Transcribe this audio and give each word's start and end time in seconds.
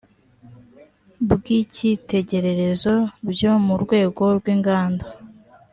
bw 1.31 1.43
icyitegererezo 1.59 2.93
byo 3.31 3.53
mu 3.65 3.75
rwego 3.83 4.23
rw 4.37 4.45
inganda 4.55 5.05